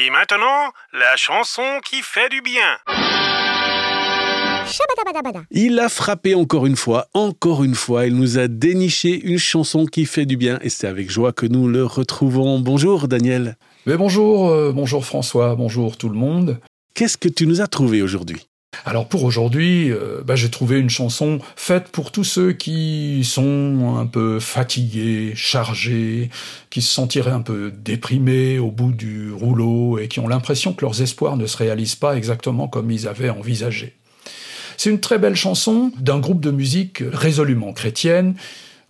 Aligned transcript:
Et 0.00 0.10
maintenant, 0.10 0.70
la 0.92 1.16
chanson 1.16 1.80
qui 1.84 2.02
fait 2.02 2.28
du 2.28 2.40
bien. 2.40 2.60
Il 5.50 5.80
a 5.80 5.88
frappé 5.88 6.36
encore 6.36 6.66
une 6.66 6.76
fois, 6.76 7.08
encore 7.14 7.64
une 7.64 7.74
fois. 7.74 8.06
Il 8.06 8.14
nous 8.14 8.38
a 8.38 8.46
déniché 8.46 9.20
une 9.20 9.38
chanson 9.38 9.86
qui 9.86 10.06
fait 10.06 10.24
du 10.24 10.36
bien 10.36 10.60
et 10.62 10.68
c'est 10.68 10.86
avec 10.86 11.10
joie 11.10 11.32
que 11.32 11.46
nous 11.46 11.66
le 11.66 11.84
retrouvons. 11.84 12.60
Bonjour 12.60 13.08
Daniel. 13.08 13.56
Mais 13.86 13.96
bonjour, 13.96 14.50
euh, 14.50 14.70
bonjour 14.72 15.04
François, 15.04 15.56
bonjour 15.56 15.96
tout 15.96 16.10
le 16.10 16.16
monde. 16.16 16.60
Qu'est-ce 16.94 17.18
que 17.18 17.28
tu 17.28 17.48
nous 17.48 17.60
as 17.60 17.66
trouvé 17.66 18.00
aujourd'hui? 18.00 18.47
Alors 18.84 19.08
pour 19.08 19.24
aujourd'hui, 19.24 19.90
euh, 19.90 20.22
bah, 20.24 20.36
j'ai 20.36 20.50
trouvé 20.50 20.78
une 20.78 20.90
chanson 20.90 21.40
faite 21.56 21.88
pour 21.88 22.12
tous 22.12 22.24
ceux 22.24 22.52
qui 22.52 23.22
sont 23.24 23.96
un 23.98 24.06
peu 24.06 24.40
fatigués, 24.40 25.32
chargés, 25.34 26.30
qui 26.70 26.82
se 26.82 26.92
sentiraient 26.92 27.30
un 27.30 27.40
peu 27.40 27.70
déprimés 27.70 28.58
au 28.58 28.70
bout 28.70 28.92
du 28.92 29.32
rouleau 29.32 29.98
et 29.98 30.08
qui 30.08 30.20
ont 30.20 30.28
l'impression 30.28 30.72
que 30.74 30.84
leurs 30.84 31.00
espoirs 31.02 31.36
ne 31.36 31.46
se 31.46 31.56
réalisent 31.56 31.96
pas 31.96 32.16
exactement 32.16 32.68
comme 32.68 32.90
ils 32.90 33.08
avaient 33.08 33.30
envisagé. 33.30 33.94
C'est 34.76 34.90
une 34.90 35.00
très 35.00 35.18
belle 35.18 35.34
chanson 35.34 35.90
d'un 35.98 36.18
groupe 36.18 36.40
de 36.40 36.50
musique 36.50 37.02
résolument 37.12 37.72
chrétienne 37.72 38.34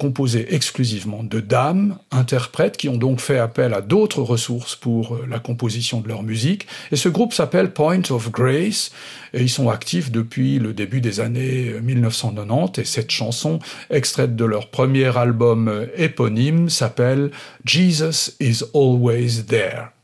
composé 0.00 0.54
exclusivement 0.54 1.22
de 1.22 1.40
dames, 1.40 1.98
interprètes, 2.10 2.78
qui 2.78 2.88
ont 2.88 2.96
donc 2.96 3.20
fait 3.20 3.38
appel 3.38 3.74
à 3.74 3.82
d'autres 3.82 4.22
ressources 4.22 4.74
pour 4.74 5.14
euh, 5.14 5.26
la 5.28 5.38
composition 5.38 6.00
de 6.00 6.08
leur 6.08 6.22
musique. 6.22 6.66
Et 6.90 6.96
ce 6.96 7.10
groupe 7.10 7.34
s'appelle 7.34 7.72
Point 7.72 8.02
of 8.08 8.30
Grace, 8.30 8.92
et 9.34 9.42
ils 9.42 9.50
sont 9.50 9.68
actifs 9.68 10.10
depuis 10.10 10.58
le 10.58 10.72
début 10.72 11.02
des 11.02 11.20
années 11.20 11.74
1990, 11.82 12.78
euh, 12.78 12.82
et 12.82 12.84
cette 12.86 13.10
chanson, 13.10 13.58
extraite 13.90 14.34
de 14.36 14.46
leur 14.46 14.70
premier 14.70 15.14
album 15.18 15.68
euh, 15.68 15.86
éponyme, 15.96 16.70
s'appelle 16.70 17.30
Jesus 17.66 18.32
is 18.40 18.64
Always 18.74 19.44
There. 19.46 19.99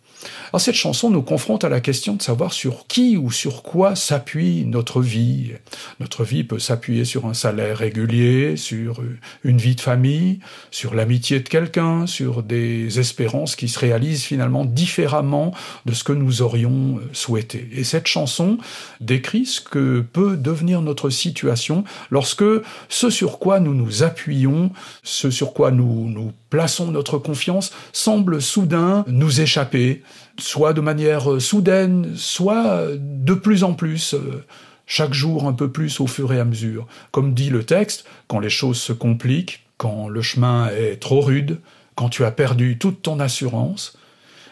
Alors 0.52 0.60
cette 0.60 0.74
chanson 0.74 1.10
nous 1.10 1.22
confronte 1.22 1.64
à 1.64 1.68
la 1.68 1.80
question 1.80 2.14
de 2.14 2.22
savoir 2.22 2.52
sur 2.52 2.86
qui 2.86 3.16
ou 3.16 3.30
sur 3.30 3.62
quoi 3.62 3.96
s'appuie 3.96 4.64
notre 4.64 5.00
vie. 5.00 5.52
Notre 5.98 6.24
vie 6.24 6.44
peut 6.44 6.58
s'appuyer 6.58 7.04
sur 7.04 7.26
un 7.26 7.34
salaire 7.34 7.78
régulier, 7.78 8.56
sur 8.56 9.02
une 9.42 9.58
vie 9.58 9.74
de 9.74 9.80
famille, 9.80 10.38
sur 10.70 10.94
l'amitié 10.94 11.40
de 11.40 11.48
quelqu'un, 11.48 12.06
sur 12.06 12.42
des 12.42 13.00
espérances 13.00 13.56
qui 13.56 13.68
se 13.68 13.78
réalisent 13.78 14.24
finalement 14.24 14.64
différemment 14.64 15.52
de 15.84 15.92
ce 15.92 16.04
que 16.04 16.12
nous 16.12 16.42
aurions 16.42 17.00
souhaité. 17.12 17.68
Et 17.72 17.84
cette 17.84 18.06
chanson 18.06 18.58
décrit 19.00 19.46
ce 19.46 19.60
que 19.60 20.00
peut 20.00 20.36
devenir 20.36 20.80
notre 20.82 21.10
situation 21.10 21.84
lorsque 22.10 22.44
ce 22.88 23.10
sur 23.10 23.38
quoi 23.38 23.60
nous 23.60 23.74
nous 23.74 24.02
appuyons, 24.02 24.70
ce 25.02 25.30
sur 25.30 25.52
quoi 25.52 25.70
nous 25.70 26.08
nous 26.08 26.32
plaçons 26.50 26.90
notre 26.90 27.18
confiance, 27.18 27.72
semble 27.92 28.40
soudain 28.40 29.04
nous 29.08 29.40
échapper, 29.40 30.02
soit 30.38 30.72
de 30.72 30.80
manière 30.80 31.32
euh, 31.32 31.40
soudaine, 31.40 32.14
soit 32.16 32.66
euh, 32.66 32.96
de 33.00 33.34
plus 33.34 33.64
en 33.64 33.74
plus, 33.74 34.14
euh, 34.14 34.44
chaque 34.86 35.14
jour 35.14 35.46
un 35.46 35.52
peu 35.52 35.70
plus 35.70 36.00
au 36.00 36.06
fur 36.06 36.32
et 36.32 36.40
à 36.40 36.44
mesure. 36.44 36.86
Comme 37.10 37.34
dit 37.34 37.50
le 37.50 37.64
texte, 37.64 38.04
quand 38.28 38.38
les 38.38 38.50
choses 38.50 38.80
se 38.80 38.92
compliquent, 38.92 39.66
quand 39.76 40.08
le 40.08 40.22
chemin 40.22 40.68
est 40.68 40.96
trop 40.96 41.20
rude, 41.20 41.60
quand 41.94 42.08
tu 42.08 42.24
as 42.24 42.30
perdu 42.30 42.78
toute 42.78 43.02
ton 43.02 43.20
assurance, 43.20 43.98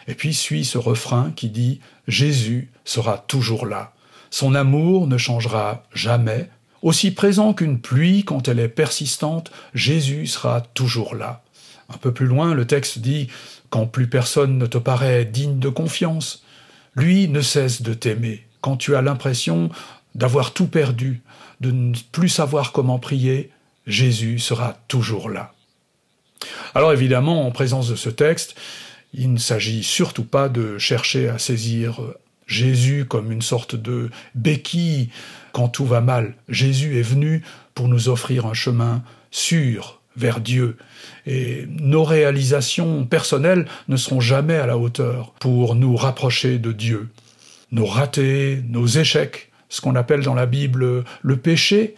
et 0.07 0.13
puis 0.13 0.33
suit 0.33 0.65
ce 0.65 0.77
refrain 0.77 1.31
qui 1.35 1.49
dit 1.49 1.79
Jésus 2.07 2.69
sera 2.83 3.17
toujours 3.17 3.65
là. 3.65 3.93
Son 4.29 4.55
amour 4.55 5.07
ne 5.07 5.17
changera 5.17 5.83
jamais. 5.93 6.49
Aussi 6.81 7.11
présent 7.11 7.53
qu'une 7.53 7.79
pluie 7.79 8.23
quand 8.23 8.47
elle 8.47 8.59
est 8.59 8.67
persistante, 8.67 9.51
Jésus 9.73 10.27
sera 10.27 10.61
toujours 10.61 11.15
là. 11.15 11.44
Un 11.93 11.97
peu 11.97 12.13
plus 12.13 12.25
loin, 12.25 12.53
le 12.53 12.65
texte 12.65 12.99
dit 12.99 13.27
quand 13.69 13.87
plus 13.87 14.07
personne 14.07 14.57
ne 14.57 14.65
te 14.65 14.77
paraît 14.77 15.25
digne 15.25 15.59
de 15.59 15.69
confiance, 15.69 16.43
lui 16.95 17.27
ne 17.27 17.41
cesse 17.41 17.81
de 17.81 17.93
t'aimer. 17.93 18.45
Quand 18.61 18.77
tu 18.77 18.95
as 18.95 19.01
l'impression 19.01 19.69
d'avoir 20.15 20.53
tout 20.53 20.67
perdu, 20.67 21.21
de 21.61 21.71
ne 21.71 21.93
plus 22.11 22.29
savoir 22.29 22.71
comment 22.71 22.99
prier, 22.99 23.51
Jésus 23.85 24.39
sera 24.39 24.77
toujours 24.87 25.29
là. 25.29 25.53
Alors 26.73 26.93
évidemment, 26.93 27.45
en 27.45 27.51
présence 27.51 27.89
de 27.89 27.95
ce 27.95 28.09
texte, 28.09 28.55
il 29.13 29.31
ne 29.31 29.37
s'agit 29.37 29.83
surtout 29.83 30.25
pas 30.25 30.49
de 30.49 30.77
chercher 30.77 31.29
à 31.29 31.37
saisir 31.37 32.01
Jésus 32.47 33.05
comme 33.05 33.31
une 33.31 33.41
sorte 33.41 33.75
de 33.75 34.09
béquille 34.35 35.09
quand 35.51 35.69
tout 35.69 35.85
va 35.85 36.01
mal. 36.01 36.35
Jésus 36.49 36.99
est 36.99 37.03
venu 37.03 37.43
pour 37.73 37.87
nous 37.87 38.09
offrir 38.09 38.45
un 38.45 38.53
chemin 38.53 39.03
sûr, 39.31 40.01
vers 40.17 40.39
Dieu. 40.39 40.77
Et 41.25 41.65
nos 41.67 42.03
réalisations 42.03 43.05
personnelles 43.05 43.65
ne 43.87 43.97
seront 43.97 44.21
jamais 44.21 44.55
à 44.55 44.67
la 44.67 44.77
hauteur 44.77 45.33
pour 45.39 45.75
nous 45.75 45.95
rapprocher 45.95 46.57
de 46.57 46.71
Dieu. 46.71 47.09
Nos 47.71 47.85
ratés, 47.85 48.61
nos 48.69 48.85
échecs, 48.85 49.51
ce 49.69 49.81
qu'on 49.81 49.95
appelle 49.95 50.21
dans 50.21 50.35
la 50.35 50.45
Bible 50.45 51.03
le 51.21 51.37
péché, 51.37 51.95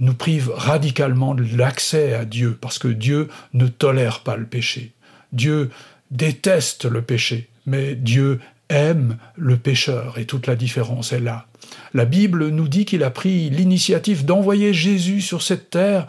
nous 0.00 0.14
privent 0.14 0.52
radicalement 0.54 1.34
de 1.34 1.46
l'accès 1.56 2.14
à 2.14 2.24
Dieu, 2.24 2.58
parce 2.60 2.78
que 2.78 2.88
Dieu 2.88 3.28
ne 3.52 3.66
tolère 3.68 4.20
pas 4.20 4.36
le 4.36 4.44
péché. 4.44 4.92
Dieu 5.32 5.70
déteste 6.10 6.84
le 6.84 7.02
péché, 7.02 7.48
mais 7.66 7.94
Dieu 7.94 8.40
aime 8.68 9.18
le 9.36 9.56
pécheur, 9.56 10.18
et 10.18 10.24
toute 10.24 10.46
la 10.46 10.56
différence 10.56 11.12
est 11.12 11.20
là. 11.20 11.46
La 11.92 12.04
Bible 12.04 12.48
nous 12.48 12.68
dit 12.68 12.84
qu'il 12.84 13.04
a 13.04 13.10
pris 13.10 13.50
l'initiative 13.50 14.24
d'envoyer 14.24 14.74
Jésus 14.74 15.20
sur 15.20 15.42
cette 15.42 15.70
terre 15.70 16.06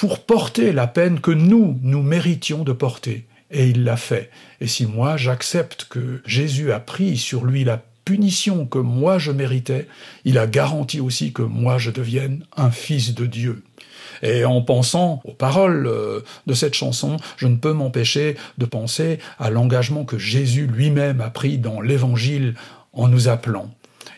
pour 0.00 0.20
porter 0.20 0.72
la 0.72 0.86
peine 0.86 1.20
que 1.20 1.30
nous, 1.30 1.78
nous 1.82 2.02
méritions 2.02 2.64
de 2.64 2.72
porter. 2.72 3.26
Et 3.50 3.68
il 3.68 3.84
l'a 3.84 3.98
fait. 3.98 4.30
Et 4.62 4.66
si 4.66 4.86
moi 4.86 5.18
j'accepte 5.18 5.88
que 5.90 6.22
Jésus 6.24 6.72
a 6.72 6.80
pris 6.80 7.18
sur 7.18 7.44
lui 7.44 7.64
la 7.64 7.82
punition 8.06 8.64
que 8.64 8.78
moi 8.78 9.18
je 9.18 9.30
méritais, 9.30 9.88
il 10.24 10.38
a 10.38 10.46
garanti 10.46 11.00
aussi 11.00 11.34
que 11.34 11.42
moi 11.42 11.76
je 11.76 11.90
devienne 11.90 12.46
un 12.56 12.70
fils 12.70 13.14
de 13.14 13.26
Dieu. 13.26 13.62
Et 14.22 14.46
en 14.46 14.62
pensant 14.62 15.20
aux 15.24 15.34
paroles 15.34 15.86
euh, 15.86 16.20
de 16.46 16.54
cette 16.54 16.72
chanson, 16.72 17.18
je 17.36 17.46
ne 17.46 17.56
peux 17.56 17.74
m'empêcher 17.74 18.38
de 18.56 18.64
penser 18.64 19.18
à 19.38 19.50
l'engagement 19.50 20.06
que 20.06 20.16
Jésus 20.16 20.66
lui-même 20.66 21.20
a 21.20 21.28
pris 21.28 21.58
dans 21.58 21.82
l'Évangile 21.82 22.54
en 22.94 23.06
nous 23.06 23.28
appelant. 23.28 23.70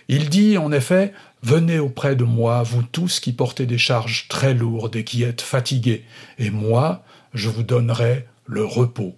Il 0.06 0.28
dit 0.28 0.58
en 0.58 0.70
effet 0.70 1.12
Venez 1.42 1.80
auprès 1.80 2.14
de 2.14 2.22
moi, 2.22 2.62
vous 2.62 2.82
tous 2.82 3.18
qui 3.18 3.32
portez 3.32 3.66
des 3.66 3.78
charges 3.78 4.26
très 4.28 4.54
lourdes 4.54 4.94
et 4.94 5.02
qui 5.02 5.24
êtes 5.24 5.40
fatigués, 5.40 6.04
et 6.38 6.50
moi, 6.50 7.02
je 7.34 7.48
vous 7.48 7.64
donnerai 7.64 8.26
le 8.46 8.64
repos. 8.64 9.14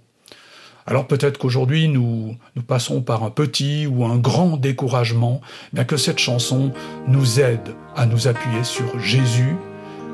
Alors 0.86 1.06
peut-être 1.06 1.38
qu'aujourd'hui 1.38 1.88
nous, 1.88 2.36
nous 2.56 2.62
passons 2.62 3.02
par 3.02 3.24
un 3.24 3.30
petit 3.30 3.86
ou 3.86 4.04
un 4.04 4.16
grand 4.16 4.56
découragement, 4.56 5.40
bien 5.72 5.84
que 5.84 5.96
cette 5.96 6.18
chanson 6.18 6.72
nous 7.08 7.40
aide 7.40 7.74
à 7.96 8.06
nous 8.06 8.26
appuyer 8.26 8.64
sur 8.64 8.98
Jésus, 9.00 9.56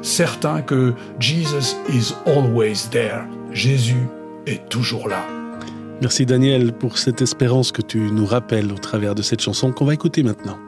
certain 0.02 0.62
que 0.62 0.94
Jesus 1.18 1.76
is 1.88 2.14
always 2.26 2.88
there. 2.90 3.22
Jésus 3.52 4.06
est 4.46 4.68
toujours 4.68 5.08
là. 5.08 5.24
Merci 6.02 6.24
Daniel 6.24 6.72
pour 6.72 6.98
cette 6.98 7.20
espérance 7.20 7.72
que 7.72 7.82
tu 7.82 7.98
nous 7.98 8.26
rappelles 8.26 8.72
au 8.72 8.78
travers 8.78 9.14
de 9.14 9.22
cette 9.22 9.40
chanson 9.40 9.70
qu'on 9.70 9.84
va 9.84 9.94
écouter 9.94 10.22
maintenant. 10.22 10.58